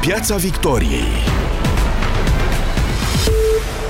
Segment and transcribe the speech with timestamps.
[0.00, 1.40] Piața Victoriei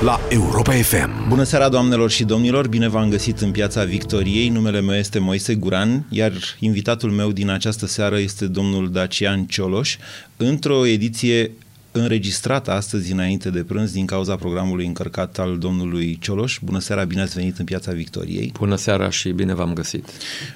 [0.01, 1.27] la Europa FM.
[1.27, 2.67] Bună seara, doamnelor și domnilor!
[2.67, 4.49] Bine v-am găsit în Piața Victoriei.
[4.49, 9.97] Numele meu este Moise Guran, iar invitatul meu din această seară este domnul Dacian Cioloș,
[10.37, 11.51] într-o ediție
[11.91, 16.59] înregistrată astăzi înainte de prânz din cauza programului încărcat al domnului Cioloș.
[16.61, 18.51] Bună seara, bine ați venit în Piața Victoriei.
[18.53, 20.07] Bună seara și bine v-am găsit.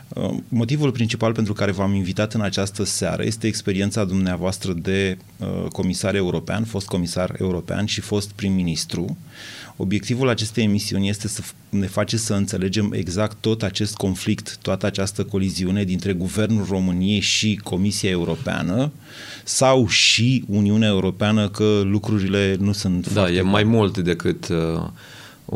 [0.08, 5.48] Uh, motivul principal pentru care v-am invitat în această seară este experiența dumneavoastră de uh,
[5.72, 9.18] comisar european, fost comisar european și fost prim-ministru.
[9.78, 15.24] Obiectivul acestei emisiuni este să ne face să înțelegem exact tot acest conflict, toată această
[15.24, 18.92] coliziune dintre Guvernul României și Comisia Europeană
[19.44, 24.88] sau și Uniunea Europeană că lucrurile nu sunt Da, e mai mult decât uh,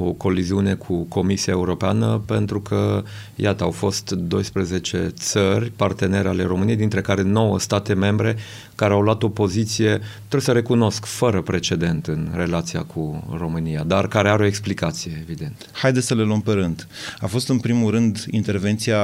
[0.05, 3.03] o coliziune cu Comisia Europeană pentru că,
[3.35, 8.35] iată, au fost 12 țări partenere ale României, dintre care 9 state membre
[8.76, 14.07] care au luat o poziție, trebuie să recunosc, fără precedent în relația cu România, dar
[14.07, 15.70] care are o explicație, evident.
[15.71, 16.87] Haideți să le luăm pe rând.
[17.20, 18.99] A fost în primul rând intervenția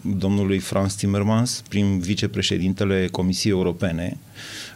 [0.00, 4.18] domnului Franz Timmermans, prim vicepreședintele Comisiei Europene,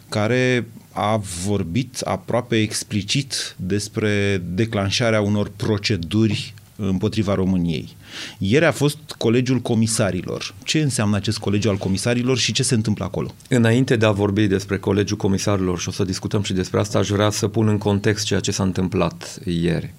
[0.09, 7.97] care a vorbit aproape explicit despre declanșarea unor proceduri împotriva României.
[8.39, 10.55] Ieri a fost colegiul comisarilor.
[10.65, 13.35] Ce înseamnă acest colegiu al comisarilor și ce se întâmplă acolo?
[13.49, 17.09] Înainte de a vorbi despre colegiul comisarilor și o să discutăm și despre asta, aș
[17.09, 19.95] vrea să pun în context ceea ce s-a întâmplat ieri.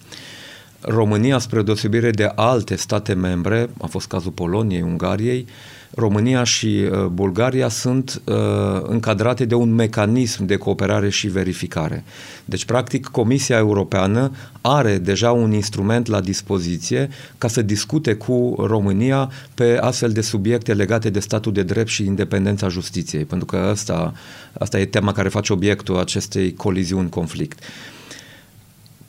[0.82, 5.48] România, spre deosebire de alte state membre, a fost cazul Poloniei, Ungariei,
[5.96, 8.36] România și uh, Bulgaria sunt uh,
[8.82, 12.04] încadrate de un mecanism de cooperare și verificare.
[12.46, 19.32] Deci, practic, Comisia Europeană are deja un instrument la dispoziție ca să discute cu România
[19.54, 24.14] pe astfel de subiecte legate de statul de drept și independența justiției, pentru că asta,
[24.60, 27.60] asta e tema care face obiectul acestei coliziuni conflict.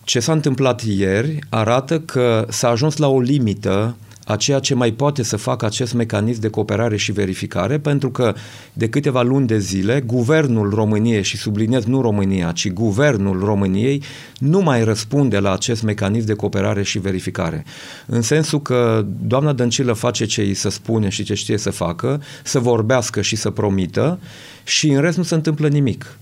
[0.04, 3.96] Ce s-a întâmplat ieri arată că s-a ajuns la o limită
[4.28, 8.34] a ceea ce mai poate să facă acest mecanism de cooperare și verificare, pentru că
[8.72, 14.02] de câteva luni de zile, guvernul României, și subliniez nu România, ci guvernul României,
[14.38, 17.64] nu mai răspunde la acest mecanism de cooperare și verificare.
[18.06, 22.22] În sensul că doamna Dăncilă face ce îi se spune și ce știe să facă,
[22.44, 24.18] să vorbească și să promită,
[24.64, 26.18] și în rest nu se întâmplă nimic.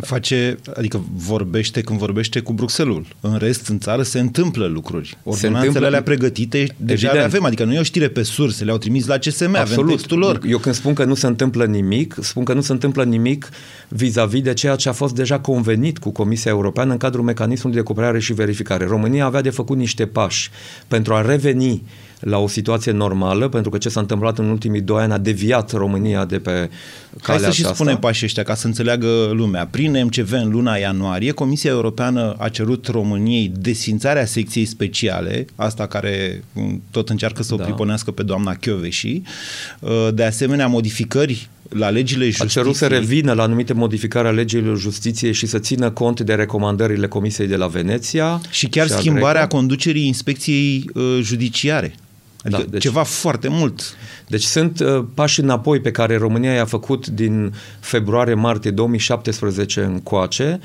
[0.00, 3.02] Face, adică vorbește când vorbește cu Bruxelles.
[3.20, 5.18] În rest, în țară se întâmplă lucruri.
[5.22, 9.06] Ordonanțele alea pregătite deja le avem, adică nu e o știre pe surse, le-au trimis
[9.06, 9.84] la CSM, Absolut.
[9.84, 10.40] avem textul lor.
[10.46, 13.48] Eu când spun că nu se întâmplă nimic, spun că nu se întâmplă nimic
[13.88, 17.82] vis-a-vis de ceea ce a fost deja convenit cu Comisia Europeană în cadrul mecanismului de
[17.82, 18.84] cooperare și verificare.
[18.84, 20.50] România avea de făcut niște pași
[20.88, 21.82] pentru a reveni
[22.20, 25.72] la o situație normală, pentru că ce s-a întâmplat în ultimii doi ani a deviat
[25.72, 26.70] România de pe calea
[27.22, 29.66] Hai să și spunem pașii ăștia ca să înțeleagă lumea.
[29.66, 36.44] Prin MCV în luna ianuarie, Comisia Europeană a cerut României desfințarea secției speciale, asta care
[36.52, 37.64] mm, tot încearcă să o da.
[37.64, 39.22] priponească pe doamna Chioveși,
[39.80, 42.48] uh, de asemenea modificări la legile justiției.
[42.48, 46.34] A cerut să revină la anumite modificări a legilor justiției și să țină cont de
[46.34, 48.40] recomandările Comisiei de la Veneția.
[48.50, 51.94] Și chiar și schimbarea conducerii inspecției uh, judiciare.
[52.54, 53.96] Adică da, deci, ceva foarte mult.
[54.26, 60.60] Deci sunt uh, pași înapoi pe care România i-a făcut din februarie-martie 2017 încoace.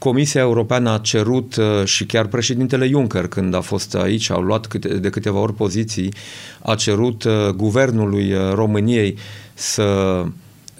[0.00, 4.66] Comisia Europeană a cerut uh, și chiar președintele Juncker, când a fost aici, au luat
[4.66, 6.14] câte, de câteva ori poziții,
[6.62, 9.18] a cerut uh, guvernului uh, României
[9.54, 10.24] să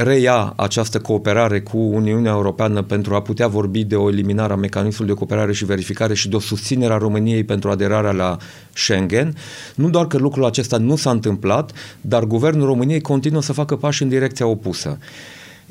[0.03, 5.12] reia această cooperare cu Uniunea Europeană pentru a putea vorbi de o eliminare a mecanismului
[5.12, 8.37] de cooperare și verificare și de o susținere a României pentru aderarea la
[8.72, 9.37] Schengen.
[9.75, 14.03] Nu doar că lucrul acesta nu s-a întâmplat, dar guvernul României continuă să facă pași
[14.03, 14.99] în direcția opusă.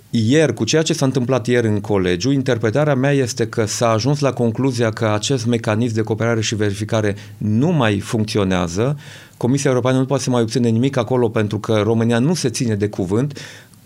[0.10, 4.20] Ieri, cu ceea ce s-a întâmplat ieri în colegiu, interpretarea mea este că s-a ajuns
[4.20, 8.98] la concluzia că acest mecanism de cooperare și verificare nu mai funcționează.
[9.38, 12.76] Comisia Europeană nu poate să mai obține nimic acolo pentru că România nu se ține
[12.76, 13.40] de cuvânt.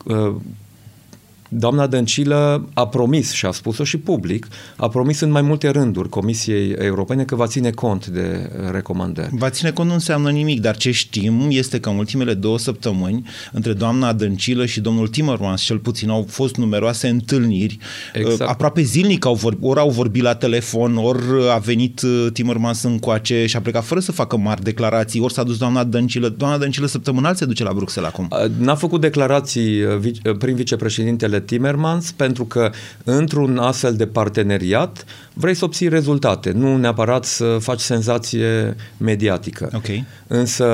[0.09, 0.33] uh,
[1.55, 6.09] doamna Dăncilă a promis, și a spus-o și public, a promis în mai multe rânduri
[6.09, 9.29] Comisiei Europene că va ține cont de recomandări.
[9.31, 13.25] Va ține cont nu înseamnă nimic, dar ce știm este că în ultimele două săptămâni,
[13.51, 17.77] între doamna Dăncilă și domnul Timmermans, cel puțin, au fost numeroase întâlniri.
[18.13, 18.39] Exact.
[18.39, 21.21] Uh, aproape zilnic au vorbit, ori au vorbit la telefon, ori
[21.53, 25.43] a venit uh, Timmermans încoace și a plecat fără să facă mari declarații, ori s-a
[25.43, 26.29] dus doamna Dăncilă.
[26.29, 28.27] Doamna Dăncilă săptămânal se duce la Bruxelles acum.
[28.57, 29.81] N-a făcut declarații
[30.39, 32.71] prin vicepreședintele Timmermans, pentru că
[33.03, 39.69] într-un astfel de parteneriat vrei să obții rezultate, nu neapărat să faci senzație mediatică.
[39.73, 40.05] Okay.
[40.27, 40.65] Însă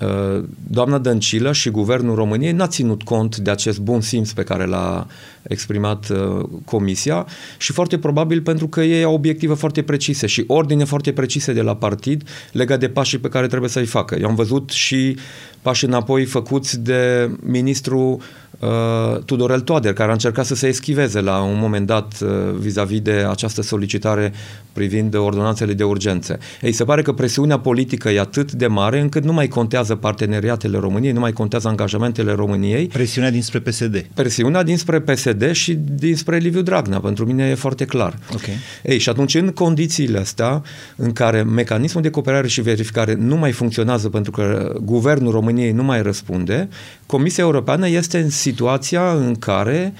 [0.00, 4.66] uh, doamna Dăncilă și guvernul României n-a ținut cont de acest bun simț pe care
[4.66, 5.06] l-a
[5.42, 7.26] exprimat uh, comisia
[7.58, 11.62] și foarte probabil pentru că ei au obiective foarte precise și ordine foarte precise de
[11.62, 14.16] la partid legat de pașii pe care trebuie să-i facă.
[14.20, 15.16] Eu am văzut și
[15.62, 18.20] pași înapoi făcuți de ministrul
[18.60, 22.28] uh, Tudorel Toader, care a încercat să se eschiveze la un moment dat uh,
[22.58, 24.32] vis-a-vis de această solicitare
[24.72, 26.38] privind ordonanțele de urgențe.
[26.60, 30.78] Ei, se pare că presiunea politică e atât de mare încât nu mai contează parteneriatele
[30.78, 32.86] României, nu mai contează angajamentele României.
[32.86, 34.06] Presiunea dinspre PSD.
[34.14, 38.18] Presiunea dinspre PSD și dinspre Liviu Dragnea, pentru mine e foarte clar.
[38.34, 38.54] Okay.
[38.82, 40.62] Ei, și atunci, în condițiile astea,
[40.96, 45.82] în care mecanismul de cooperare și verificare nu mai funcționează pentru că guvernul României nu
[45.82, 46.68] mai răspunde,
[47.06, 49.92] Comisia Europeană este în situația în care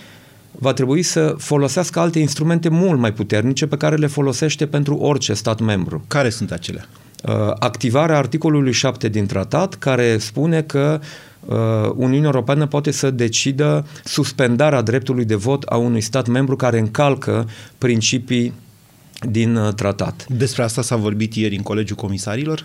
[0.52, 5.32] va trebui să folosească alte instrumente mult mai puternice pe care le folosește pentru orice
[5.34, 6.04] stat membru.
[6.06, 6.84] Care sunt acelea?
[7.28, 11.00] Uh, activarea articolului 7 din tratat care spune că
[11.40, 11.56] uh,
[11.94, 17.48] Uniunea Europeană poate să decidă suspendarea dreptului de vot a unui stat membru care încalcă
[17.78, 18.52] principii
[19.28, 20.26] din uh, tratat.
[20.28, 22.64] Despre asta s-a vorbit ieri în Colegiul Comisarilor?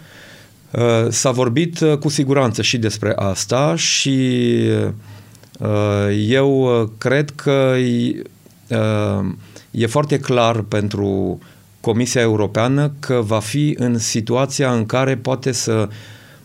[1.09, 4.39] S-a vorbit cu siguranță și despre asta și
[6.11, 7.75] eu cred că
[9.71, 11.39] e foarte clar pentru
[11.79, 15.89] Comisia Europeană că va fi în situația în care poate să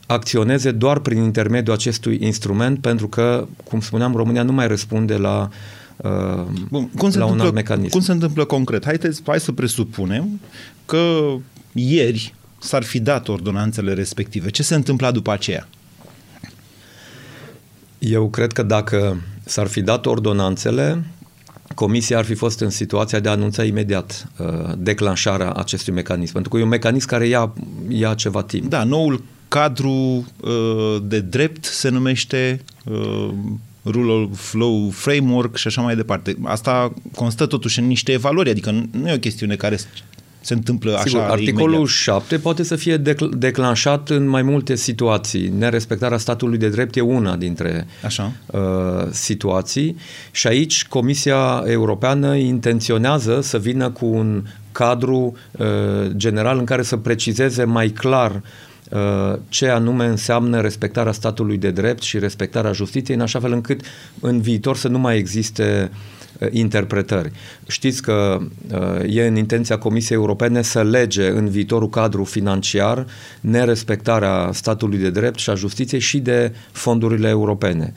[0.06, 5.48] acționeze doar prin intermediul acestui instrument, pentru că, cum spuneam, România nu mai răspunde la,
[5.96, 7.90] uh, Bun, cum se la un alt mecanism.
[7.90, 8.84] Cum se întâmplă concret?
[8.84, 10.40] Haideți, hai să presupunem
[10.84, 11.34] că
[11.72, 14.50] ieri s-ar fi dat ordonanțele respective.
[14.50, 15.68] Ce se întâmpla după aceea?
[18.00, 21.04] Eu cred că dacă s-ar fi dat ordonanțele,
[21.74, 26.50] Comisia ar fi fost în situația de a anunța imediat uh, declanșarea acestui mecanism, pentru
[26.50, 27.52] că e un mecanism care ia,
[27.88, 28.64] ia ceva timp.
[28.64, 29.90] Da, noul cadru
[30.40, 33.28] uh, de drept se numește uh,
[33.84, 36.36] Rule of Flow Framework și așa mai departe.
[36.44, 39.78] Asta constă totuși în niște evaluări, adică nu e o chestiune care
[40.40, 41.88] se întâmplă așa Sigur, articolul imediat.
[41.88, 45.52] 7 poate să fie decl- declanșat în mai multe situații.
[45.58, 48.32] Nerespectarea statului de drept e una dintre așa.
[48.46, 48.60] Uh,
[49.10, 49.96] situații
[50.30, 54.42] și aici Comisia Europeană intenționează să vină cu un
[54.72, 55.66] cadru uh,
[56.16, 58.42] general în care să precizeze mai clar
[58.90, 63.80] uh, ce anume înseamnă respectarea statului de drept și respectarea justiției, în așa fel încât
[64.20, 66.19] în viitor să nu mai existe uh, Uh,
[66.50, 67.30] interpretări.
[67.68, 68.38] Știți că
[68.72, 73.06] uh, e în intenția Comisiei Europene să lege în viitorul cadru financiar
[73.40, 77.92] nerespectarea statului de drept și a justiției și de fondurile europene.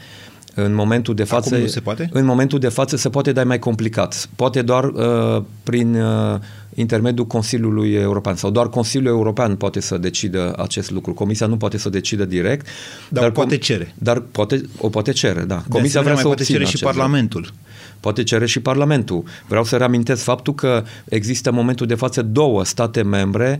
[0.53, 2.09] În momentul de față, Acum nu se poate?
[2.11, 4.29] În momentul de față se poate, dar e mai complicat.
[4.35, 6.39] Poate doar uh, prin uh,
[6.73, 11.13] intermediul Consiliului European sau doar Consiliul European poate să decidă acest lucru.
[11.13, 12.67] Comisia nu poate să decidă direct.
[13.09, 13.93] Dar, dar poate cere.
[13.97, 15.63] Dar poate, o poate cere, da.
[15.69, 17.41] Comisia vrea să poate cere și Parlamentul.
[17.41, 17.55] Lucru
[18.03, 19.23] poate cere și Parlamentul.
[19.47, 23.59] Vreau să reamintesc faptul că există în momentul de față două state membre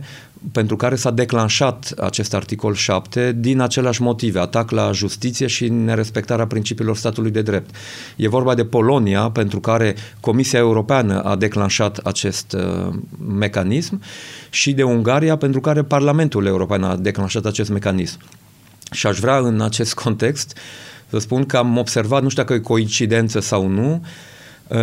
[0.52, 6.46] pentru care s-a declanșat acest articol 7 din aceleași motive, atac la justiție și nerespectarea
[6.46, 7.74] principiilor statului de drept.
[8.16, 12.94] E vorba de Polonia, pentru care Comisia Europeană a declanșat acest uh,
[13.28, 14.00] mecanism
[14.50, 18.18] și de Ungaria, pentru care Parlamentul European a declanșat acest mecanism.
[18.90, 20.56] Și aș vrea în acest context
[21.10, 24.33] să spun că am observat, nu știu dacă e coincidență sau nu, uh, Uh,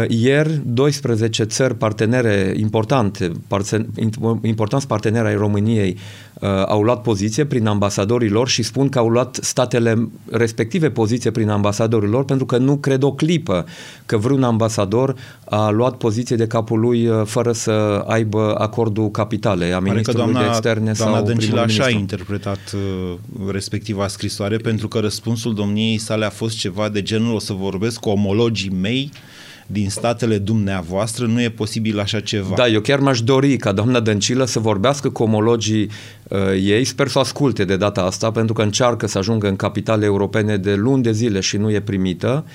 [0.08, 3.32] ieri, 12 țări partenere importante,
[4.42, 5.98] importanți parteneri ai României,
[6.42, 11.32] uh, au luat poziție prin ambasadorii lor și spun că au luat statele respective poziție
[11.32, 13.66] prin ambasadorii lor pentru că nu cred o clipă
[14.06, 15.16] că vreun ambasador
[15.46, 17.72] a luat poziție de capul lui uh, fără să
[18.08, 22.76] aibă acordul capitale a ministrului doamna, de externe doamna sau Dăncilă așa a interpretat
[23.52, 28.00] respectiva scrisoare pentru că răspunsul domniei sale a fost ceva de genul o să vorbesc
[28.00, 29.12] cu omologii mei
[29.72, 32.56] din statele dumneavoastră, nu e posibil așa ceva.
[32.56, 35.90] Da, eu chiar m-aș dori ca doamna Dăncilă să vorbească cu omologii
[36.28, 40.06] uh, ei, sper să asculte de data asta, pentru că încearcă să ajungă în capitale
[40.06, 42.46] europene de luni de zile și nu e primită.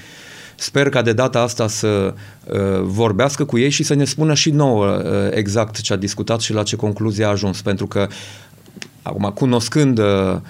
[0.54, 4.50] Sper ca de data asta să uh, vorbească cu ei și să ne spună și
[4.50, 8.08] nouă uh, exact ce a discutat și la ce concluzie a ajuns, pentru că
[9.02, 10.42] acum, cunoscând uh, Uh,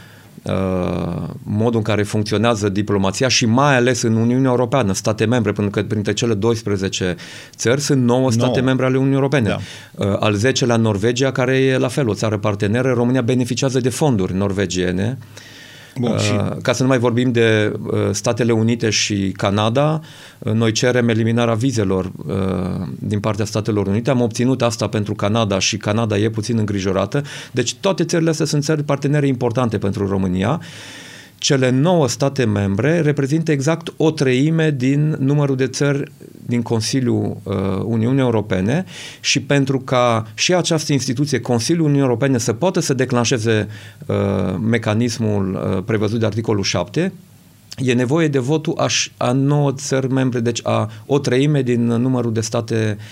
[1.43, 5.87] modul în care funcționează diplomația și mai ales în Uniunea Europeană, state membre, pentru că
[5.89, 7.17] printre cele 12
[7.57, 8.67] țări sunt 9 state 9.
[8.67, 9.49] membre ale Uniunii Europene.
[9.49, 9.59] Da.
[10.07, 14.35] Uh, al 10-lea Norvegia, care e la fel o țară parteneră, România beneficiază de fonduri
[14.35, 15.19] norvegiene.
[16.01, 16.33] Bun, uh, și...
[16.63, 20.01] Ca să nu mai vorbim de uh, Statele Unite și Canada,
[20.39, 22.13] uh, noi cerem eliminarea vizelor
[22.99, 24.11] din partea Statelor Unite.
[24.11, 27.23] Am obținut asta pentru Canada și Canada e puțin îngrijorată.
[27.53, 30.61] Deci toate țările astea sunt țări partenere importante pentru România
[31.39, 36.13] cele nouă state membre reprezintă exact o treime din numărul de țări
[36.47, 38.85] din Consiliul uh, Uniunii Europene
[39.21, 43.69] și pentru ca și această instituție, Consiliul Uniunii Europene, să poată să declanșeze
[44.07, 44.17] uh,
[44.61, 47.13] mecanismul uh, prevăzut de articolul 7,
[47.77, 52.33] e nevoie de votul a, a nouă țări membre, deci a o treime din numărul
[52.33, 53.05] de state uh,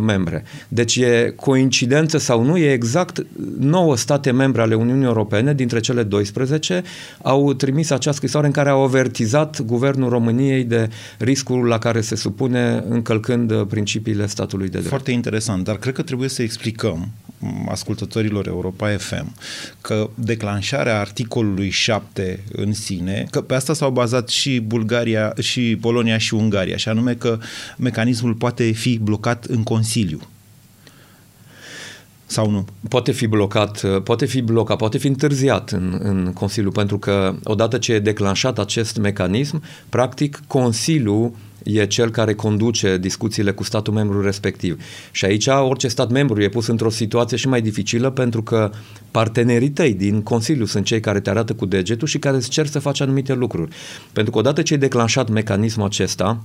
[0.00, 0.44] membre.
[0.68, 3.26] Deci e coincidență sau nu, e exact
[3.58, 6.82] 9 state membre ale Uniunii Europene, dintre cele 12,
[7.22, 12.14] au trimis această scrisoare în care au avertizat guvernul României de riscul la care se
[12.14, 14.88] supune încălcând uh, principiile statului de drept.
[14.88, 17.08] Foarte interesant, dar cred că trebuie să explicăm
[17.68, 19.34] ascultătorilor Europa FM
[19.80, 26.18] că declanșarea articolului 7 în sine, că pe asta s-au bazat și Bulgaria, și Polonia
[26.18, 27.38] și Ungaria, și anume că
[27.78, 30.20] mecanismul poate fi blocat în Consiliu
[32.26, 32.64] sau nu?
[32.88, 37.78] Poate fi blocat, poate fi blocat, poate fi întârziat în, în Consiliu, pentru că odată
[37.78, 44.22] ce e declanșat acest mecanism, practic Consiliul e cel care conduce discuțiile cu statul membru
[44.22, 44.82] respectiv.
[45.10, 48.70] Și aici orice stat membru e pus într-o situație și mai dificilă pentru că
[49.10, 52.66] partenerii tăi din Consiliu sunt cei care te arată cu degetul și care îți cer
[52.66, 53.74] să faci anumite lucruri.
[54.12, 56.44] Pentru că odată ce e declanșat mecanismul acesta,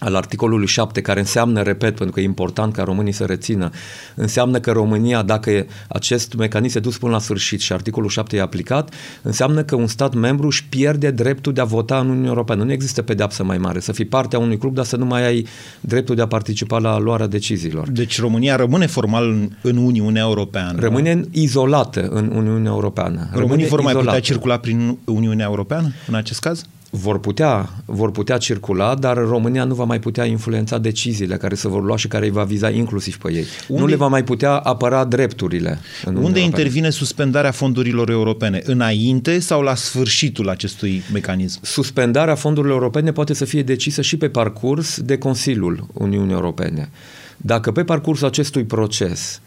[0.00, 3.70] al articolului 7, care înseamnă, repet, pentru că e important ca românii să rețină,
[4.14, 8.40] înseamnă că România, dacă acest mecanism e dus până la sfârșit și articolul 7 e
[8.40, 12.64] aplicat, înseamnă că un stat membru își pierde dreptul de a vota în Uniunea Europeană.
[12.64, 13.80] Nu există pedeapsă mai mare.
[13.80, 15.46] Să fii parte a unui club, dar să nu mai ai
[15.80, 17.88] dreptul de a participa la luarea deciziilor.
[17.88, 20.80] Deci România rămâne formal în Uniunea Europeană.
[20.80, 23.28] Rămâne izolată în Uniunea Europeană.
[23.32, 26.64] Românii vor mai putea circula prin Uniunea Europeană în acest caz?
[26.90, 31.68] Vor putea, vor putea circula, dar România nu va mai putea influența deciziile care se
[31.68, 33.44] vor lua și care îi va viza inclusiv pe ei.
[33.68, 35.78] Unde, nu le va mai putea apăra drepturile.
[36.04, 38.62] În unde intervine suspendarea fondurilor europene?
[38.64, 41.58] Înainte sau la sfârșitul acestui mecanism?
[41.62, 46.90] Suspendarea fondurilor europene poate să fie decisă și pe parcurs de Consiliul Uniunii Europene.
[47.36, 49.40] Dacă pe parcursul acestui proces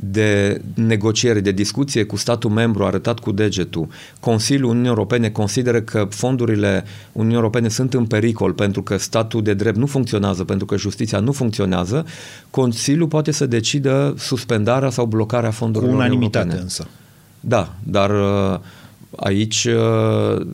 [0.00, 3.88] de negociere, de discuție cu statul membru arătat cu degetul,
[4.20, 9.54] Consiliul Uniunii Europene consideră că fondurile Uniunii Europene sunt în pericol pentru că statul de
[9.54, 12.06] drept nu funcționează, pentru că justiția nu funcționează,
[12.50, 16.62] Consiliul poate să decidă suspendarea sau blocarea fondurilor Cu unanimitate europene.
[16.62, 16.86] însă.
[17.40, 18.58] Da, dar uh,
[19.16, 20.46] aici uh,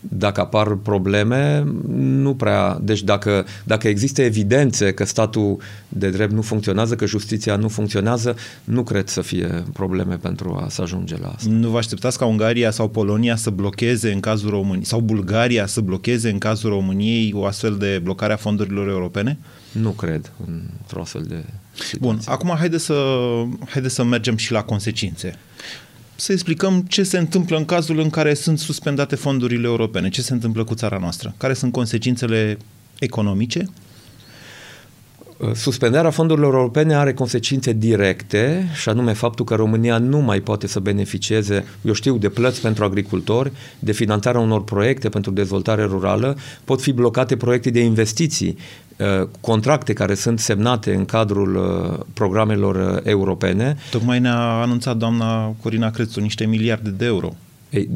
[0.00, 1.64] dacă apar probleme,
[1.96, 2.78] nu prea.
[2.82, 8.36] Deci dacă, dacă există evidențe că statul de drept nu funcționează, că justiția nu funcționează,
[8.64, 11.50] nu cred să fie probleme pentru a să ajunge la asta.
[11.50, 15.80] Nu vă așteptați ca Ungaria sau Polonia să blocheze în cazul României sau Bulgaria să
[15.80, 19.38] blocheze în cazul României o astfel de blocare a fondurilor europene?
[19.72, 21.98] Nu cred într-o astfel de situație.
[22.00, 22.94] Bun, acum haide să,
[23.68, 25.38] haide să mergem și la consecințe
[26.20, 30.32] să explicăm ce se întâmplă în cazul în care sunt suspendate fondurile europene, ce se
[30.32, 32.58] întâmplă cu țara noastră, care sunt consecințele
[32.98, 33.68] economice.
[35.54, 40.80] Suspendarea fondurilor europene are consecințe directe și anume faptul că România nu mai poate să
[40.80, 46.82] beneficieze, eu știu, de plăți pentru agricultori, de finanțarea unor proiecte pentru dezvoltare rurală, pot
[46.82, 48.56] fi blocate proiecte de investiții
[49.00, 53.76] Uh, contracte care sunt semnate în cadrul uh, programelor uh, europene.
[53.90, 57.34] Tocmai ne-a anunțat doamna Corina Crețu niște miliarde de euro.
[57.70, 57.88] Ei,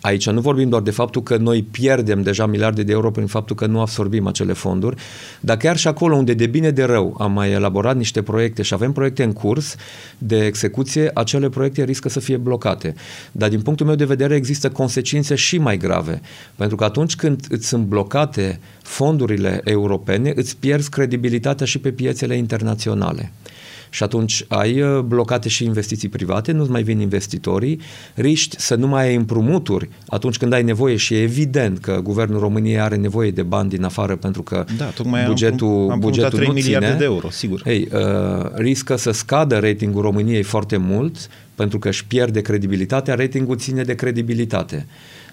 [0.00, 3.56] Aici nu vorbim doar de faptul că noi pierdem deja miliarde de euro prin faptul
[3.56, 4.96] că nu absorbim acele fonduri,
[5.40, 8.74] dar chiar și acolo unde de bine de rău am mai elaborat niște proiecte și
[8.74, 9.76] avem proiecte în curs
[10.18, 12.94] de execuție, acele proiecte riscă să fie blocate.
[13.32, 16.20] Dar din punctul meu de vedere există consecințe și mai grave,
[16.56, 22.36] pentru că atunci când îți sunt blocate fondurile europene, îți pierzi credibilitatea și pe piețele
[22.36, 23.32] internaționale
[23.90, 27.80] și atunci ai uh, blocate și investiții private, nu mai vin investitorii,
[28.14, 32.40] riști să nu mai ai împrumuturi atunci când ai nevoie și e evident că guvernul
[32.40, 36.38] României are nevoie de bani din afară pentru că da, tocmai bugetul, am, am bugetul
[36.38, 36.98] 3 nu miliarde ține.
[36.98, 37.62] de euro, sigur.
[37.64, 38.00] Ei, uh,
[38.54, 41.28] riscă să scadă ratingul României foarte mult
[41.58, 44.86] pentru că își pierde credibilitatea, ratingul ține de credibilitate.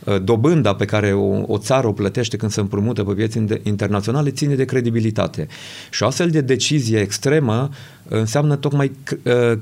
[0.04, 4.30] Uh, dobânda pe care o, o țară o plătește când se împrumută pe piețe internaționale
[4.30, 5.48] ține de credibilitate.
[5.92, 7.70] Și o astfel de decizie extremă
[8.10, 8.92] înseamnă tocmai
[9.24, 9.60] uh,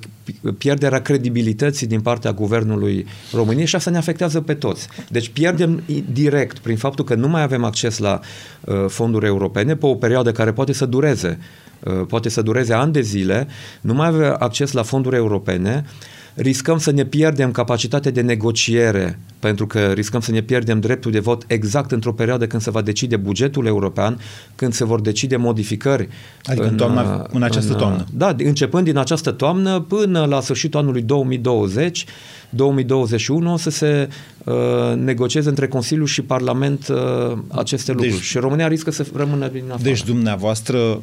[0.57, 4.87] pierderea credibilității din partea guvernului României și asta ne afectează pe toți.
[5.09, 8.19] Deci pierdem direct prin faptul că nu mai avem acces la
[8.61, 11.39] uh, fonduri europene pe o perioadă care poate să dureze
[11.83, 13.47] uh, poate să dureze ani de zile,
[13.81, 15.85] nu mai avem acces la fonduri europene,
[16.33, 21.19] riscăm să ne pierdem capacitatea de negociere, pentru că riscăm să ne pierdem dreptul de
[21.19, 24.19] vot exact într-o perioadă când se va decide bugetul european,
[24.55, 26.09] când se vor decide modificări.
[26.43, 28.05] Adică în, toamna, în această în, toamnă.
[28.13, 32.05] Da, începând din această toamnă până la sfârșitul anului 2020,
[32.49, 34.09] 2021 o să se
[34.43, 34.53] uh,
[34.95, 38.13] negocieze între Consiliu și Parlament uh, aceste lucruri.
[38.13, 39.83] Deci, și România riscă să rămână din afară.
[39.83, 41.01] Deci dumneavoastră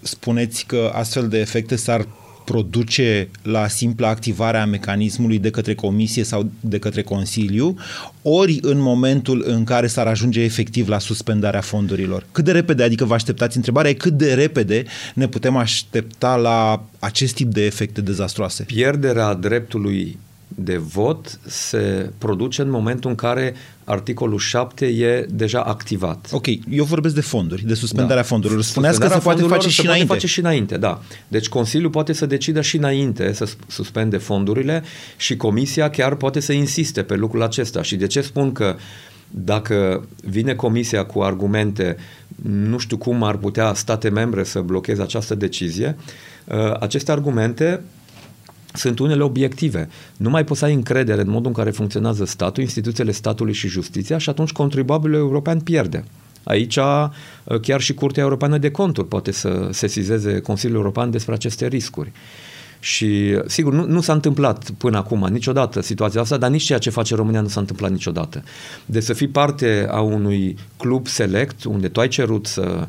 [0.00, 2.06] spuneți că astfel de efecte s-ar
[2.44, 7.76] produce la simpla activare a mecanismului de către Comisie sau de către Consiliu,
[8.22, 12.26] ori în momentul în care s-ar ajunge efectiv la suspendarea fondurilor.
[12.32, 16.84] Cât de repede, adică vă așteptați, întrebarea e cât de repede ne putem aștepta la
[16.98, 18.62] acest tip de efecte dezastroase?
[18.62, 20.18] Pierderea dreptului
[20.64, 26.28] de vot se produce în momentul în care articolul 7 e deja activat.
[26.32, 28.22] Ok, eu vorbesc de fonduri, de suspendarea da.
[28.22, 28.62] fondurilor.
[28.62, 30.06] Spuneați că se poate face și înainte.
[30.06, 31.02] Poate face și înainte, da.
[31.28, 34.82] Deci Consiliul poate să decidă și înainte să suspende fondurile
[35.16, 37.82] și Comisia chiar poate să insiste pe lucrul acesta.
[37.82, 38.76] Și de ce spun că
[39.30, 41.96] dacă vine Comisia cu argumente,
[42.42, 45.96] nu știu cum ar putea state membre să blocheze această decizie,
[46.44, 47.80] uh, aceste argumente
[48.72, 49.88] sunt unele obiective.
[50.16, 53.68] Nu mai poți să ai încredere în modul în care funcționează statul, instituțiile statului și
[53.68, 56.04] justiția și atunci contribuabilul european pierde.
[56.44, 57.10] Aici uh,
[57.62, 62.12] chiar și Curtea Europeană de Conturi poate să sesizeze Consiliul European despre aceste riscuri.
[62.82, 66.90] Și, sigur, nu, nu s-a întâmplat până acum niciodată situația asta, dar nici ceea ce
[66.90, 68.42] face România nu s-a întâmplat niciodată.
[68.86, 72.88] De să fii parte a unui club select, unde tu ai cerut să,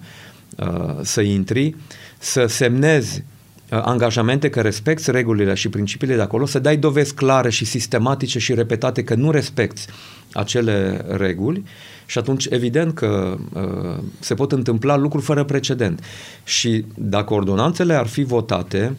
[0.58, 1.76] uh, să intri,
[2.18, 3.41] să semnezi Uh,
[3.72, 8.54] angajamente că respecti regulile și principiile de acolo, să dai dovezi clare și sistematice și
[8.54, 9.86] repetate că nu respecti
[10.34, 11.63] acele reguli
[12.06, 16.04] și atunci evident că uh, se pot întâmpla lucruri fără precedent.
[16.44, 18.96] Și dacă ordonanțele ar fi votate,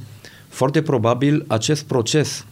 [0.49, 2.45] foarte probabil acest proces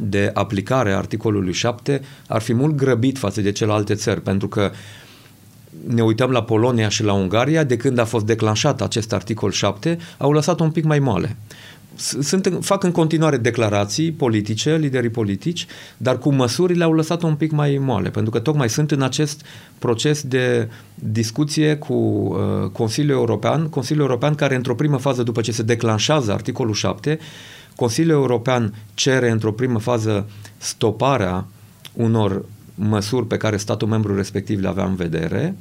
[0.00, 4.70] de aplicare a articolului 7 ar fi mult grăbit față de celelalte țări, pentru că
[5.86, 9.98] ne uităm la Polonia și la Ungaria, de când a fost declanșat acest articol 7,
[10.18, 11.36] au lăsat un pic mai moale.
[12.20, 17.50] Sunt, fac în continuare declarații politice, liderii politici, dar cu măsurile au lăsat un pic
[17.50, 19.42] mai moale, pentru că tocmai sunt în acest
[19.78, 25.52] proces de discuție cu uh, Consiliul European, Consiliul European care într-o primă fază, după ce
[25.52, 27.18] se declanșează articolul 7,
[27.76, 30.28] Consiliul European cere într-o primă fază
[30.58, 31.46] stoparea
[31.92, 35.54] unor măsuri pe care statul membru respectiv le avea în vedere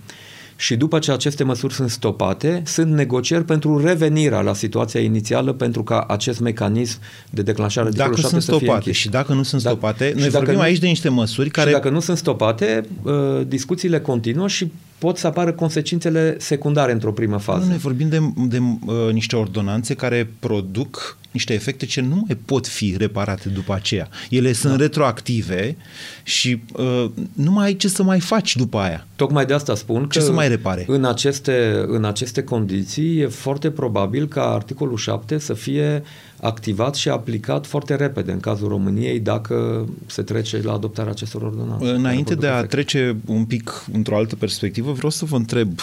[0.59, 5.83] și după ce aceste măsuri sunt stopate, sunt negocieri pentru revenirea la situația inițială pentru
[5.83, 9.69] ca acest mecanism de declanșare dacă de sunt stopate și dacă nu sunt da.
[9.69, 10.19] stopate, da.
[10.19, 11.69] noi vorbim nu, aici de niște măsuri care...
[11.69, 13.13] Și dacă nu sunt stopate, uh,
[13.47, 17.63] discuțiile continuă și pot să apară consecințele secundare într-o primă fază.
[17.63, 22.37] Nu, noi vorbim de, de uh, niște ordonanțe care produc niște efecte ce nu mai
[22.45, 24.09] pot fi reparate după aceea.
[24.29, 24.79] Ele sunt da.
[24.79, 25.77] retroactive
[26.23, 29.07] și uh, nu mai ai ce să mai faci după aia.
[29.15, 30.85] Tocmai de asta spun ce că să mai repare?
[30.87, 36.03] În aceste, în aceste condiții e foarte probabil ca articolul 7 să fie
[36.41, 41.89] activat și aplicat foarte repede în cazul României dacă se trece la adoptarea acestor ordonanțe.
[41.89, 42.69] Înainte de a efect.
[42.69, 45.79] trece un pic într-o altă perspectivă, vreau să vă întreb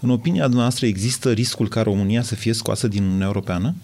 [0.00, 3.74] în opinia noastră există riscul ca România să fie scoasă din Uniunea Europeană?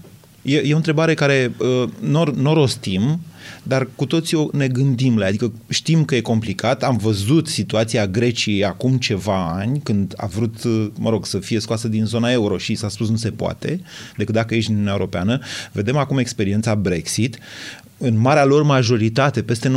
[0.43, 1.89] E, e o întrebare care uh,
[2.35, 3.21] nu o rostim,
[3.63, 6.83] dar cu toții ne gândim la Adică știm că e complicat.
[6.83, 11.61] Am văzut situația Greciei acum ceva ani, când a vrut, uh, mă rog, să fie
[11.61, 13.81] scoasă din zona euro și s-a spus nu se poate,
[14.17, 15.41] decât dacă ești în Uniunea Europeană.
[15.73, 17.39] Vedem acum experiența Brexit.
[18.03, 19.73] În marea lor majoritate, peste 90%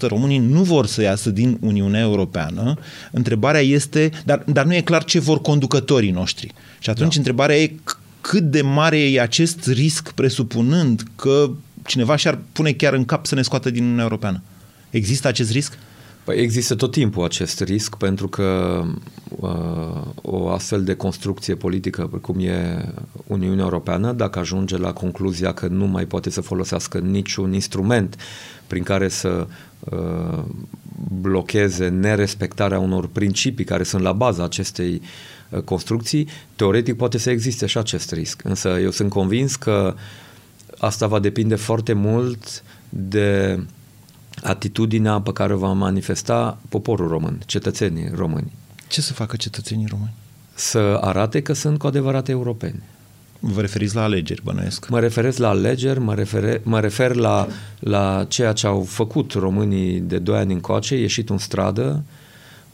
[0.00, 2.78] românii nu vor să iasă din Uniunea Europeană.
[3.10, 6.52] Întrebarea este, dar, dar nu e clar ce vor conducătorii noștri.
[6.78, 7.18] Și atunci da.
[7.18, 7.72] întrebarea e
[8.26, 11.50] cât de mare e acest risc presupunând că
[11.86, 14.42] cineva și-ar pune chiar în cap să ne scoată din Uniunea Europeană.
[14.90, 15.78] Există acest risc?
[16.24, 18.82] Păi există tot timpul acest risc pentru că
[19.28, 19.50] uh,
[20.14, 22.84] o astfel de construcție politică cum e
[23.26, 28.16] Uniunea Europeană, dacă ajunge la concluzia că nu mai poate să folosească niciun instrument
[28.66, 29.46] prin care să
[29.78, 30.44] uh,
[31.20, 35.33] blocheze nerespectarea unor principii care sunt la baza acestei uh,
[35.64, 38.44] construcții, teoretic poate să existe și acest risc.
[38.44, 39.94] Însă eu sunt convins că
[40.78, 43.60] asta va depinde foarte mult de
[44.42, 48.52] atitudinea pe care o va manifesta poporul român, cetățenii români.
[48.88, 50.12] Ce să facă cetățenii români?
[50.54, 52.82] Să arate că sunt cu adevărat europeni.
[53.38, 54.88] Vă referiți la alegeri, bănuiesc?
[54.88, 57.46] Mă referesc la alegeri, mă, refere, mă refer la,
[57.78, 62.02] la ceea ce au făcut românii de doi ani încoace, ieșit în stradă,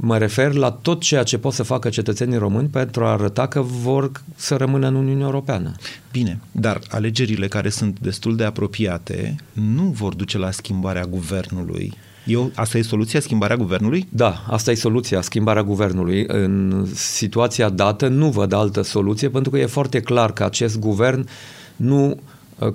[0.03, 3.61] Mă refer la tot ceea ce pot să facă cetățenii români pentru a arăta că
[3.61, 5.75] vor să rămână în Uniunea Europeană.
[6.13, 11.93] Bine, dar alegerile care sunt destul de apropiate nu vor duce la schimbarea guvernului.
[12.27, 14.09] Eu, asta e soluția, schimbarea guvernului?
[14.09, 16.25] Da, asta e soluția, schimbarea guvernului.
[16.27, 21.29] În situația dată nu văd altă soluție pentru că e foarte clar că acest guvern
[21.77, 22.17] nu Uh,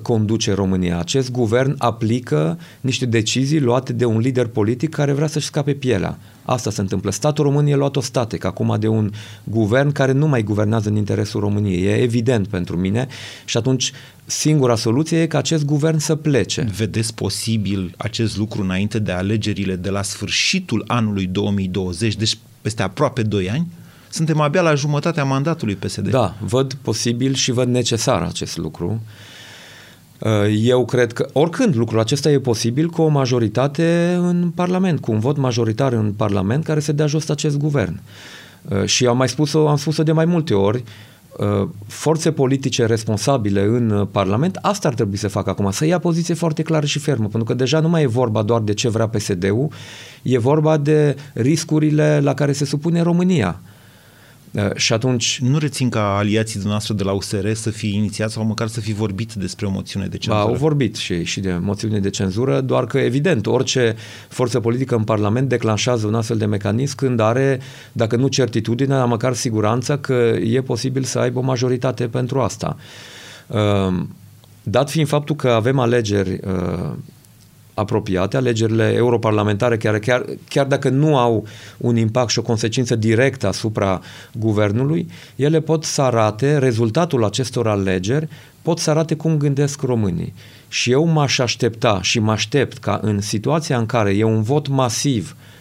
[0.01, 0.99] conduce România.
[0.99, 6.17] Acest guvern aplică niște decizii luate de un lider politic care vrea să-și scape pielea.
[6.43, 7.11] Asta se întâmplă.
[7.11, 9.11] Statul român e luat o statec acum de un
[9.43, 11.83] guvern care nu mai guvernează în interesul României.
[11.83, 13.07] E evident pentru mine
[13.45, 13.91] și atunci
[14.25, 16.67] singura soluție e ca acest guvern să plece.
[16.75, 23.21] Vedeți posibil acest lucru înainte de alegerile de la sfârșitul anului 2020, deci peste aproape
[23.21, 23.67] 2 ani?
[24.09, 26.09] Suntem abia la jumătatea mandatului PSD.
[26.09, 28.85] Da, văd posibil și văd necesar acest lucru.
[28.85, 28.99] Uh,
[30.49, 35.19] eu cred că oricând lucrul acesta e posibil cu o majoritate în Parlament, cu un
[35.19, 37.99] vot majoritar în Parlament care să dea jos acest guvern.
[38.69, 40.83] Uh, și am mai spus-o, am spus-o de mai multe ori,
[41.37, 46.33] uh, forțe politice responsabile în Parlament, asta ar trebui să facă acum, să ia poziție
[46.33, 49.07] foarte clară și fermă, pentru că deja nu mai e vorba doar de ce vrea
[49.07, 49.67] PSD-ul,
[50.21, 53.59] e vorba de riscurile la care se supune România.
[53.61, 53.74] Uh,
[54.75, 55.39] și atunci...
[55.43, 58.93] Nu rețin ca aliații dumneavoastră de la USR să fi inițiat sau măcar să fi
[58.93, 60.45] vorbit despre o moțiune de cenzură.
[60.45, 63.95] Ba, au vorbit și, și de moțiune de cenzură, doar că, evident, orice
[64.29, 67.59] forță politică în Parlament declanșează un astfel de mecanism când are,
[67.91, 72.77] dacă nu certitudine, măcar siguranța că e posibil să aibă o majoritate pentru asta.
[73.47, 74.03] Uh,
[74.63, 76.91] dat fiind faptul că avem alegeri uh,
[77.75, 83.47] apropiate, alegerile europarlamentare, chiar, chiar, chiar dacă nu au un impact și o consecință directă
[83.47, 84.01] asupra
[84.33, 88.27] guvernului, ele pot să arate, rezultatul acestor alegeri
[88.61, 90.33] pot să arate cum gândesc românii.
[90.67, 94.67] Și eu m-aș aștepta și mă aștept ca în situația în care e un vot
[94.67, 95.54] masiv uh,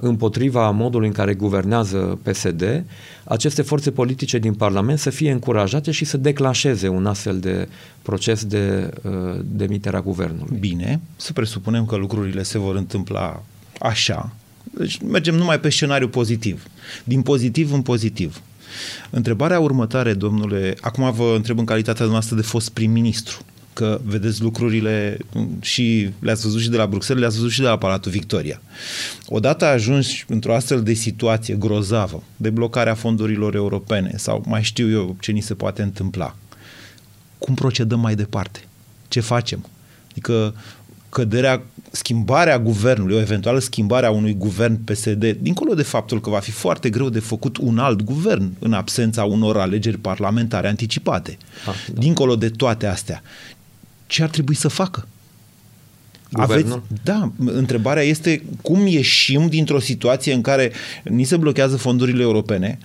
[0.00, 2.84] împotriva modului în care guvernează PSD,
[3.24, 7.68] aceste forțe politice din Parlament să fie încurajate și să declanșeze un astfel de
[8.02, 9.12] proces de uh,
[9.44, 10.56] demiterea guvernului.
[10.58, 13.42] Bine, să presupunem că lucrurile se vor întâmpla
[13.80, 14.32] așa.
[14.78, 16.66] Deci mergem numai pe scenariu pozitiv.
[17.04, 18.42] Din pozitiv în pozitiv.
[19.10, 25.18] Întrebarea următoare, domnule, acum vă întreb în calitatea noastră de fost prim-ministru că vedeți lucrurile
[25.60, 28.60] și le-ați văzut și de la Bruxelles, le-ați văzut și de la Palatul Victoria.
[29.26, 35.16] Odată ajungi într-o astfel de situație grozavă, de blocarea fondurilor europene sau mai știu eu
[35.20, 36.36] ce ni se poate întâmpla,
[37.38, 38.64] cum procedăm mai departe?
[39.08, 39.66] Ce facem?
[40.10, 40.54] Adică
[41.08, 46.38] căderea, schimbarea guvernului, o eventuală schimbare a unui guvern PSD, dincolo de faptul că va
[46.38, 51.38] fi foarte greu de făcut un alt guvern în absența unor alegeri parlamentare anticipate.
[51.66, 52.00] Ah, da.
[52.00, 53.22] Dincolo de toate astea,
[54.06, 55.08] ce ar trebui să facă?
[56.36, 62.78] Aveți, da, întrebarea este cum ieșim dintr-o situație în care ni se blochează fondurile europene.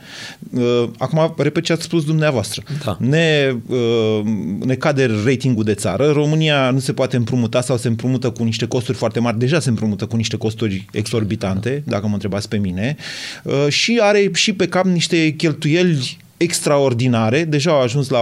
[0.51, 2.63] Uh, acum, repet ce ați spus dumneavoastră.
[2.83, 2.97] Da.
[2.99, 4.21] Ne, uh,
[4.65, 8.65] ne cade ratingul de țară, România nu se poate împrumuta sau se împrumută cu niște
[8.65, 12.95] costuri foarte mari, deja se împrumută cu niște costuri exorbitante, dacă mă întrebați pe mine,
[13.43, 18.21] uh, și are și pe cap niște cheltuieli extraordinare, deja au ajuns la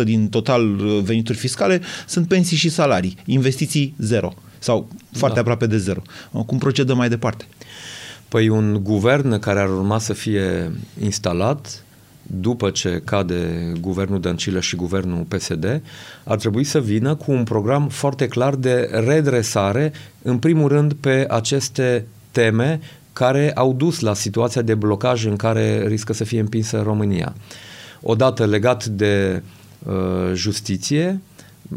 [0.00, 5.40] 85% din total uh, venituri fiscale, sunt pensii și salarii, investiții zero sau foarte da.
[5.40, 6.02] aproape de zero.
[6.30, 7.46] Uh, cum procedăm mai departe?
[8.28, 11.82] Păi un guvern care ar urma să fie instalat
[12.22, 15.82] după ce cade guvernul Dăncilă și guvernul PSD,
[16.24, 21.26] ar trebui să vină cu un program foarte clar de redresare, în primul rând pe
[21.28, 22.80] aceste teme
[23.18, 27.34] care au dus la situația de blocaj în care riscă să fie împinsă România.
[28.00, 29.42] Odată legat de
[29.86, 29.94] uh,
[30.34, 31.20] justiție,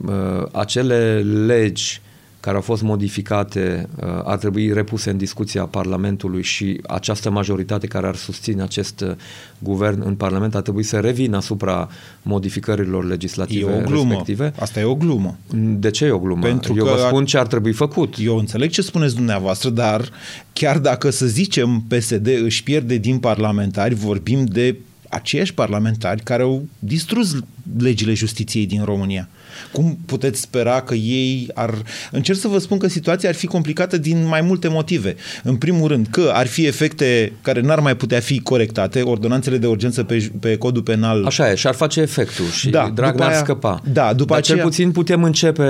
[0.06, 2.02] uh, acele legi
[2.42, 8.08] care au fost modificate uh, ar trebui repuse în discuția Parlamentului și această majoritate care
[8.08, 9.12] ar susține acest uh,
[9.60, 11.90] guvern în Parlament ar trebui să revină asupra
[12.22, 14.08] modificărilor legislative e o glumă.
[14.08, 14.54] respective.
[14.60, 15.38] Asta e o glumă.
[15.56, 16.42] De ce e o glumă?
[16.42, 18.16] Pentru Eu că vă spun ce ar trebui făcut.
[18.20, 20.10] Eu înțeleg ce spuneți dumneavoastră, dar
[20.54, 24.76] chiar dacă, să zicem, PSD își pierde din parlamentari, vorbim de
[25.10, 27.38] aceiași parlamentari care au distrus
[27.78, 29.30] legile justiției din România.
[29.72, 31.74] Cum puteți spera că ei ar...
[32.12, 35.16] Încerc să vă spun că situația ar fi complicată din mai multe motive.
[35.44, 39.68] În primul rând că ar fi efecte care n-ar mai putea fi corectate, ordonanțele de
[39.68, 41.26] urgență pe, pe codul penal...
[41.26, 43.82] Așa e, și ar face efectul și da, Dragnea ar scăpa.
[43.94, 44.58] Da, după Dar aceea...
[44.58, 45.64] cel puțin putem începe,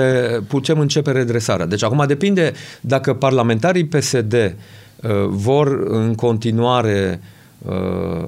[0.48, 1.66] putem începe redresarea.
[1.66, 7.20] Deci acum depinde dacă parlamentarii PSD uh, vor în continuare
[7.58, 8.26] uh,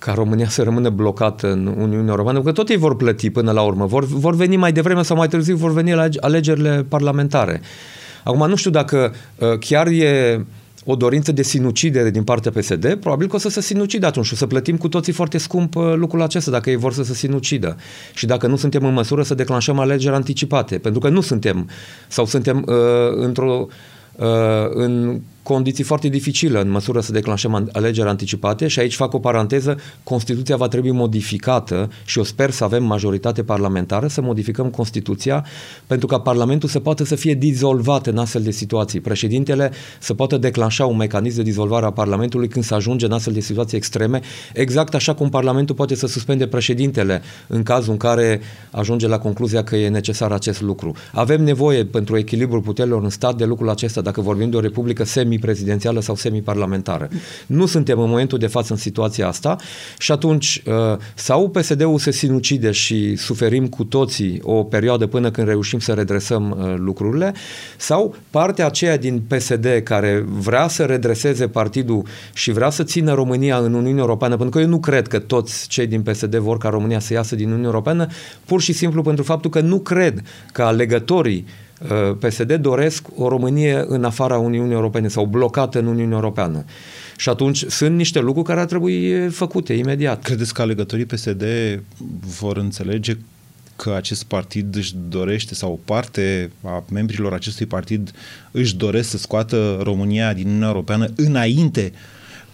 [0.00, 3.62] ca România să rămână blocată în Uniunea Europeană, că tot ei vor plăti până la
[3.62, 3.86] urmă.
[3.86, 7.60] Vor, vor veni mai devreme sau mai târziu, vor veni la alegerile parlamentare.
[8.24, 10.44] Acum, nu știu dacă uh, chiar e
[10.84, 14.32] o dorință de sinucidere din partea PSD, probabil că o să se sinucide atunci și
[14.32, 17.14] o să plătim cu toții foarte scump uh, lucrul acesta dacă ei vor să se
[17.14, 17.76] sinucidă.
[18.14, 21.68] Și dacă nu suntem în măsură să declanșăm alegeri anticipate, pentru că nu suntem
[22.08, 22.74] sau suntem uh,
[23.12, 23.66] într-o
[24.16, 24.26] uh,
[24.70, 29.78] în condiții foarte dificile în măsură să declanșăm alegeri anticipate și aici fac o paranteză,
[30.02, 35.46] Constituția va trebui modificată și eu sper să avem majoritate parlamentară să modificăm Constituția
[35.86, 39.00] pentru ca Parlamentul să poată să fie dizolvat în astfel de situații.
[39.00, 43.32] Președintele să poată declanșa un mecanism de dizolvare a Parlamentului când se ajunge în astfel
[43.32, 44.20] de situații extreme,
[44.54, 49.62] exact așa cum Parlamentul poate să suspende președintele în cazul în care ajunge la concluzia
[49.62, 50.94] că e necesar acest lucru.
[51.12, 55.04] Avem nevoie pentru echilibrul puterilor în stat de lucrul acesta, dacă vorbim de o republică
[55.04, 57.08] semi semi-prezidențială sau semi-parlamentară.
[57.46, 59.56] Nu suntem în momentul de față în situația asta
[59.98, 65.46] și atunci uh, sau PSD-ul se sinucide și suferim cu toții o perioadă până când
[65.46, 67.34] reușim să redresăm uh, lucrurile
[67.76, 72.02] sau partea aceea din PSD care vrea să redreseze partidul
[72.34, 75.68] și vrea să țină România în Uniunea Europeană, pentru că eu nu cred că toți
[75.68, 78.06] cei din PSD vor ca România să iasă din Uniunea Europeană,
[78.44, 81.69] pur și simplu pentru faptul că nu cred că alegătorii Uh,
[82.18, 86.64] PSD doresc o Românie în afara Uniunii Europene sau blocată în Uniunea Europeană.
[87.16, 90.22] Și atunci sunt niște lucruri care ar trebui făcute imediat.
[90.22, 91.44] Credeți că alegătorii PSD
[92.38, 93.16] vor înțelege
[93.76, 98.10] că acest partid își dorește sau o parte a membrilor acestui partid
[98.50, 101.92] își doresc să scoată România din Uniunea Europeană înainte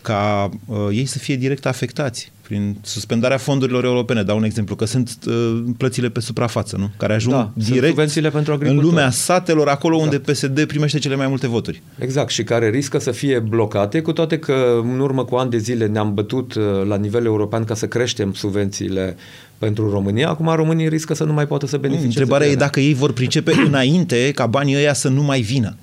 [0.03, 4.23] ca uh, ei să fie direct afectați prin suspendarea fondurilor europene.
[4.23, 6.91] Dau un exemplu, că sunt uh, plățile pe suprafață, nu?
[6.97, 7.95] care ajung da, direct
[8.31, 10.15] pentru în lumea satelor, acolo exact.
[10.15, 11.83] unde PSD primește cele mai multe voturi.
[11.99, 15.59] Exact, și care riscă să fie blocate, cu toate că în urmă cu ani de
[15.59, 19.17] zile ne-am bătut uh, la nivel european ca să creștem subvențiile
[19.59, 20.29] pentru România.
[20.29, 22.19] Acum românii riscă să nu mai poată să beneficieze.
[22.19, 25.77] Întrebarea e dacă ei vor pricepe înainte ca banii ăia să nu mai vină.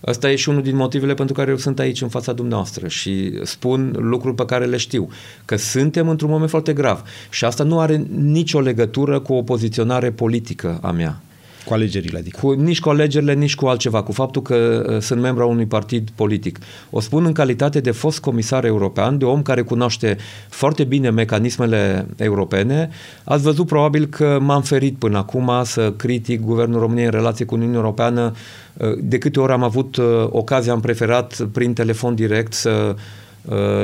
[0.00, 3.40] Asta e și unul din motivele pentru care eu sunt aici în fața dumneavoastră și
[3.42, 5.08] spun lucruri pe care le știu,
[5.44, 10.10] că suntem într-un moment foarte grav și asta nu are nicio legătură cu o poziționare
[10.10, 11.20] politică a mea.
[11.64, 12.38] Cu alegerile, adică.
[12.42, 15.66] Cu, nici cu alegerile, nici cu altceva, cu faptul că uh, sunt membru a unui
[15.66, 16.58] partid politic.
[16.90, 20.16] O spun în calitate de fost comisar european, de om care cunoaște
[20.48, 22.90] foarte bine mecanismele europene.
[23.24, 27.54] Ați văzut probabil că m-am ferit până acum să critic Guvernul României în relație cu
[27.54, 28.32] Uniunea Europeană.
[28.76, 32.94] Uh, de câte ori am avut uh, ocazia, am preferat prin telefon direct să Uh,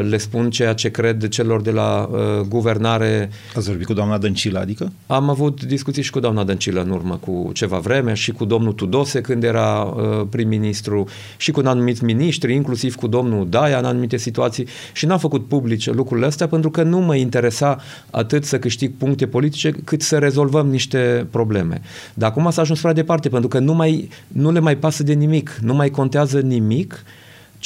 [0.08, 3.30] le spun ceea ce cred celor de la uh, guvernare.
[3.54, 4.92] Ați vorbit cu doamna Dăncilă, adică?
[5.06, 8.72] Am avut discuții și cu doamna Dăncilă în urmă cu ceva vreme și cu domnul
[8.72, 14.16] Tudose când era uh, prim-ministru și cu anumiți miniștri, inclusiv cu domnul Daia în anumite
[14.16, 17.78] situații și n-am făcut publice lucrurile astea pentru că nu mă interesa
[18.10, 21.80] atât să câștig puncte politice cât să rezolvăm niște probleme.
[22.14, 25.12] Dar acum s-a ajuns prea departe pentru că nu, mai, nu le mai pasă de
[25.12, 27.04] nimic, nu mai contează nimic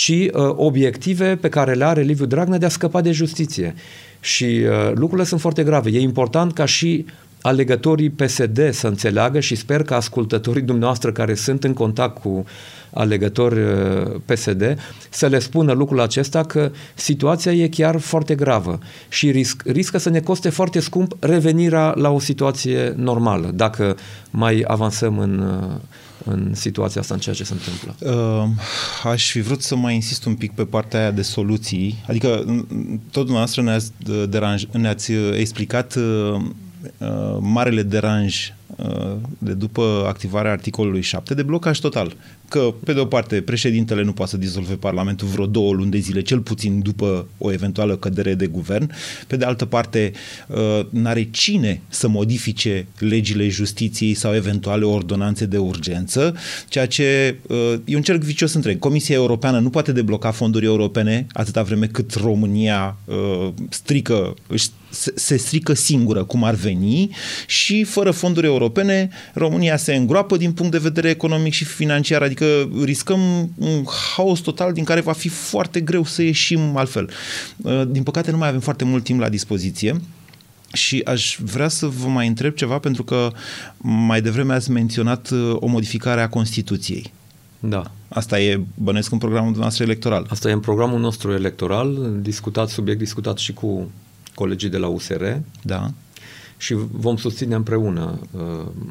[0.00, 3.74] ci uh, obiective pe care le are Liviu Dragnea de a scăpa de justiție.
[4.20, 5.90] Și uh, lucrurile sunt foarte grave.
[5.90, 7.04] E important ca și
[7.42, 12.44] alegătorii PSD să înțeleagă și sper că ascultătorii dumneavoastră care sunt în contact cu
[12.92, 14.78] alegători uh, PSD
[15.10, 20.10] să le spună lucrul acesta că situația e chiar foarte gravă și risc, riscă să
[20.10, 23.96] ne coste foarte scump revenirea la o situație normală dacă
[24.30, 28.12] mai avansăm în uh, în situația asta, în ceea ce se întâmplă?
[28.12, 32.04] Uh, aș fi vrut să mai insist un pic pe partea aia de soluții.
[32.06, 32.28] Adică
[33.11, 33.92] tot dumneavoastră ne-ați,
[34.28, 36.40] deranj, ne-ați explicat uh,
[36.98, 42.16] uh, marele deranj uh, de după activarea articolului 7 de blocaj total
[42.50, 45.98] că, pe de o parte, președintele nu poate să dizolve Parlamentul vreo două luni de
[45.98, 48.90] zile, cel puțin după o eventuală cădere de guvern.
[49.26, 50.12] Pe de altă parte,
[50.46, 56.34] uh, n-are cine să modifice legile justiției sau eventuale ordonanțe de urgență,
[56.68, 58.78] ceea ce uh, e un cerc vicios întreg.
[58.78, 64.34] Comisia Europeană nu poate debloca fonduri europene atâta vreme cât România uh, strică,
[65.14, 67.11] se strică singură cum ar veni
[67.46, 72.40] și fără fonduri europene România se îngroapă din punct de vedere economic și financiar, adică
[72.40, 73.85] Adică riscăm un
[74.16, 77.11] haos total din care va fi foarte greu să ieșim altfel.
[77.57, 80.00] Uh, din păcate nu mai avem foarte mult timp la dispoziție.
[80.72, 83.33] Și aș vrea să vă mai întreb ceva, pentru că
[83.79, 87.12] mai devreme ați menționat uh, o modificare a Constituției.
[87.59, 87.83] Da.
[88.09, 90.26] Asta e, bănesc, în programul nostru electoral.
[90.29, 93.90] Asta e în programul nostru electoral, discutat, subiect discutat și cu
[94.40, 95.24] colegii de la USR.
[95.62, 95.90] Da.
[96.57, 98.18] Și vom susține împreună.
[98.31, 98.40] Uh,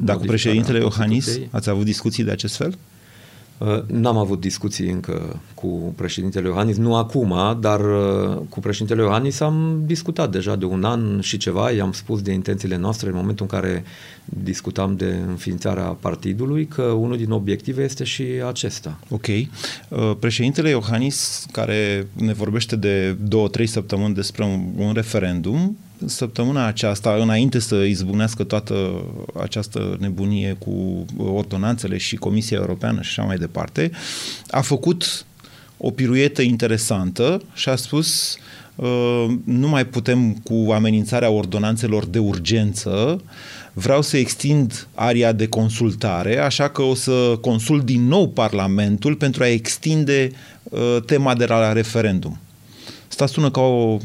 [0.02, 2.78] da, cu președintele Iohannis ați avut discuții de acest fel?
[3.60, 9.40] Uh, n-am avut discuții încă cu președintele Iohannis, nu acum, dar uh, cu președintele Iohannis
[9.40, 13.46] am discutat deja de un an și ceva, i-am spus de intențiile noastre în momentul
[13.50, 13.84] în care
[14.24, 18.98] discutam de înființarea partidului, că unul din obiective este și acesta.
[19.08, 19.26] Ok.
[19.26, 19.46] Uh,
[20.18, 27.14] președintele Iohannis, care ne vorbește de două, trei săptămâni despre un, un referendum, săptămâna aceasta,
[27.14, 29.04] înainte să izbunească toată
[29.40, 33.90] această nebunie cu ordonanțele și Comisia Europeană și așa mai departe,
[34.50, 35.24] a făcut
[35.76, 38.36] o piruietă interesantă și a spus
[38.74, 43.22] uh, nu mai putem cu amenințarea ordonanțelor de urgență,
[43.72, 49.42] vreau să extind aria de consultare, așa că o să consult din nou Parlamentul pentru
[49.42, 50.30] a extinde
[50.62, 52.38] uh, tema de la referendum.
[53.20, 53.98] Asta sună ca o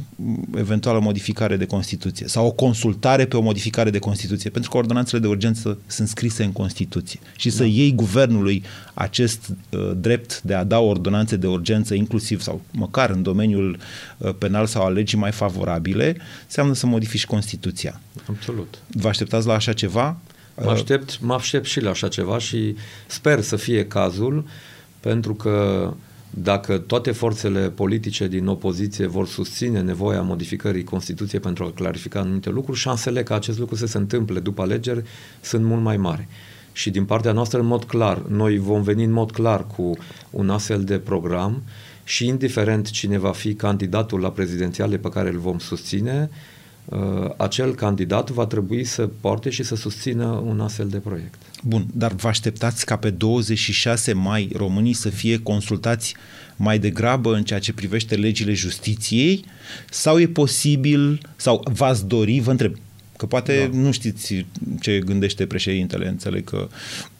[0.55, 5.21] eventuală modificare de Constituție sau o consultare pe o modificare de Constituție, pentru că ordonanțele
[5.21, 7.19] de urgență sunt scrise în Constituție.
[7.35, 7.55] Și da.
[7.55, 13.09] să iei guvernului acest uh, drept de a da ordonanțe de urgență, inclusiv sau măcar
[13.09, 13.77] în domeniul
[14.17, 18.01] uh, penal sau al legii mai favorabile, înseamnă să modifici Constituția.
[18.29, 18.77] Absolut.
[18.87, 20.17] Vă așteptați la așa ceva?
[20.63, 22.75] Mă aștept, mă aștept și la așa ceva și
[23.07, 24.45] sper să fie cazul,
[24.99, 25.93] pentru că
[26.37, 32.49] dacă toate forțele politice din opoziție vor susține nevoia modificării Constituției pentru a clarifica anumite
[32.49, 35.03] lucruri, șansele ca acest lucru să se întâmple după alegeri
[35.41, 36.27] sunt mult mai mari.
[36.71, 39.97] Și din partea noastră, în mod clar, noi vom veni în mod clar cu
[40.29, 41.63] un astfel de program
[42.03, 46.54] și indiferent cine va fi candidatul la prezidențiale pe care îl vom susține, uh,
[47.37, 51.41] acel candidat va trebui să poarte și să susțină un astfel de proiect.
[51.63, 56.15] Bun, dar vă așteptați ca pe 26 mai românii să fie consultați
[56.55, 59.45] mai degrabă în ceea ce privește legile justiției
[59.89, 62.75] sau e posibil, sau v-ați dori, vă întreb,
[63.17, 63.77] că poate da.
[63.77, 64.45] nu știți
[64.79, 66.67] ce gândește președintele, înțeleg că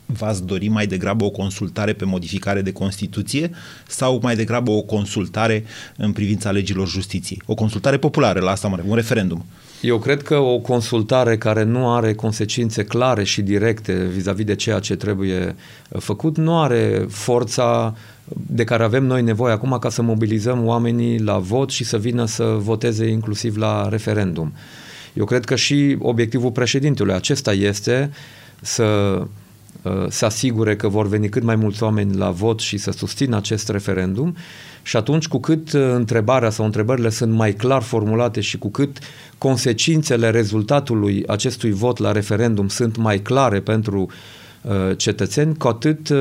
[0.06, 3.52] v-ați dori mai degrabă o consultare pe modificare de Constituție
[3.88, 5.64] sau mai degrabă o consultare
[5.98, 7.42] în privința legilor justiției?
[7.46, 9.46] O consultare populară, la asta mă un referendum.
[9.82, 14.80] Eu cred că o consultare care nu are consecințe clare și directe vis-a-vis de ceea
[14.80, 15.56] ce trebuie
[16.00, 17.96] făcut nu are forța
[18.28, 22.26] de care avem noi nevoie acum ca să mobilizăm oamenii la vot și să vină
[22.26, 24.54] să voteze inclusiv la referendum.
[25.14, 28.12] Eu cred că și obiectivul președintelui acesta este
[28.62, 29.22] să
[30.10, 33.70] se asigure că vor veni cât mai mulți oameni la vot și să susțină acest
[33.70, 34.36] referendum.
[34.82, 38.98] Și atunci cu cât uh, întrebarea sau întrebările sunt mai clar formulate și cu cât
[39.38, 44.14] consecințele rezultatului acestui vot la referendum sunt mai clare pentru uh,
[44.98, 46.18] cetățeni, cu atât uh,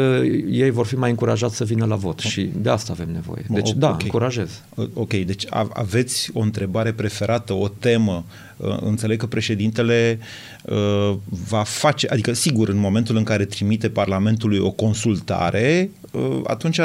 [0.50, 3.44] ei vor fi mai încurajați să vină la vot și de asta avem nevoie.
[3.48, 3.78] Deci okay.
[3.78, 4.62] da, încurajez.
[4.94, 8.24] Ok, deci aveți o întrebare preferată, o temă
[8.56, 10.18] Uh, înțeleg că președintele
[10.62, 11.14] uh,
[11.48, 16.80] va face, adică sigur, în momentul în care trimite Parlamentului o consultare, uh, atunci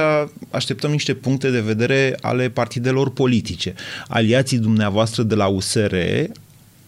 [0.50, 3.74] așteptăm niște puncte de vedere ale partidelor politice.
[4.08, 5.96] Aliații dumneavoastră de la USR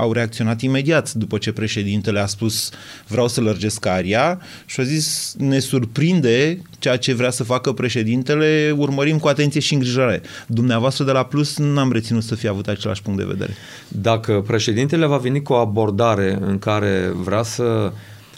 [0.01, 2.69] au reacționat imediat după ce președintele a spus
[3.07, 8.73] vreau să lărgesc aria și a zis ne surprinde ceea ce vrea să facă președintele,
[8.77, 10.21] urmărim cu atenție și îngrijorare.
[10.47, 13.53] Dumneavoastră de la Plus n-am reținut să fie avut același punct de vedere.
[13.87, 17.91] Dacă președintele va veni cu o abordare în care vrea să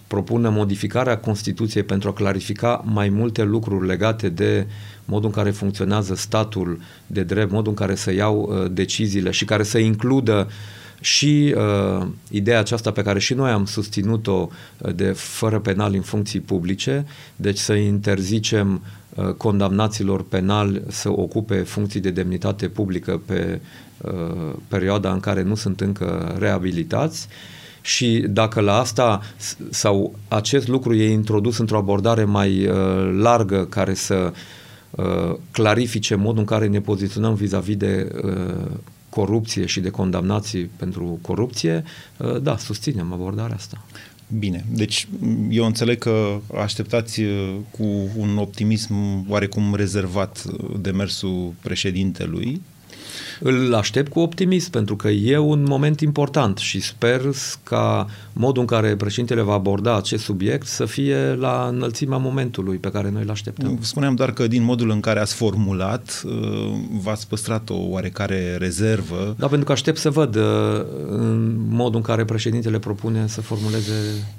[0.07, 4.67] propună modificarea Constituției pentru a clarifica mai multe lucruri legate de
[5.05, 9.45] modul în care funcționează statul de drept, modul în care să iau uh, deciziile și
[9.45, 10.53] care să includă uh,
[11.03, 16.01] și uh, ideea aceasta pe care și noi am susținut-o uh, de fără penal în
[16.01, 18.81] funcții publice, deci să interzicem
[19.15, 23.59] uh, condamnaților penali să ocupe funcții de demnitate publică pe
[23.97, 27.27] uh, perioada în care nu sunt încă reabilitați.
[27.81, 29.21] Și dacă la asta
[29.69, 32.75] sau acest lucru e introdus într-o abordare mai uh,
[33.21, 34.33] largă care să
[34.89, 38.71] uh, clarifice modul în care ne poziționăm vis-a-vis de uh,
[39.13, 41.83] corupție și de condamnații pentru corupție,
[42.17, 43.85] uh, da, susținem abordarea asta.
[44.39, 45.07] Bine, deci
[45.49, 47.83] eu înțeleg că așteptați uh, cu
[48.17, 48.95] un optimism
[49.29, 52.61] oarecum rezervat uh, demersul președintelui
[53.39, 57.21] îl aștept cu optimism, pentru că e un moment important și sper
[57.63, 62.91] ca modul în care președintele va aborda acest subiect să fie la înălțimea momentului pe
[62.91, 63.77] care noi îl așteptăm.
[63.81, 66.31] Spuneam doar că din modul în care ați formulat, uh,
[67.01, 69.35] v-ați păstrat o oarecare rezervă.
[69.37, 70.43] Da, pentru că aștept să văd uh,
[71.07, 73.93] în modul în care președintele propune să formuleze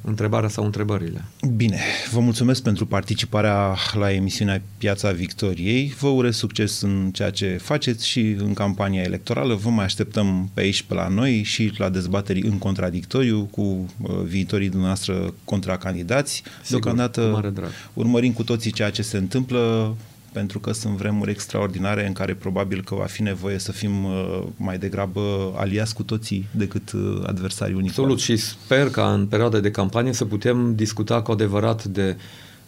[0.05, 1.25] întrebarea sau întrebările.
[1.57, 1.81] Bine,
[2.13, 5.95] vă mulțumesc pentru participarea la emisiunea Piața Victoriei.
[6.01, 9.55] Vă urez succes în ceea ce faceți și în campania campania electorală.
[9.55, 14.11] Vă mai așteptăm pe aici, pe la noi și la dezbateri în contradictoriu cu uh,
[14.25, 16.43] viitorii dumneavoastră contracandidați.
[16.63, 17.71] Sigur, Deocamdată cu mare drag.
[17.93, 19.95] urmărim cu toții ceea ce se întâmplă
[20.33, 24.43] pentru că sunt vremuri extraordinare în care probabil că va fi nevoie să fim uh,
[24.57, 27.89] mai degrabă aliați cu toții decât uh, adversari unici.
[27.89, 32.23] Absolut și sper ca în perioada de campanie să putem discuta cu adevărat de uh,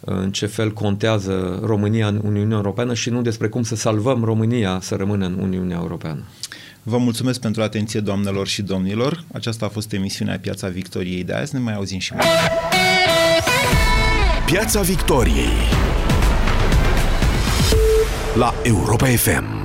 [0.09, 4.79] în ce fel contează România în Uniunea Europeană și nu despre cum să salvăm România
[4.81, 6.23] să rămână în Uniunea Europeană.
[6.83, 9.23] Vă mulțumesc pentru atenție, doamnelor și domnilor.
[9.33, 11.55] Aceasta a fost emisiunea Piața Victoriei de azi.
[11.55, 12.25] Ne mai auzim și mai.
[14.45, 15.57] Piața Victoriei
[18.35, 19.56] la Europa FM.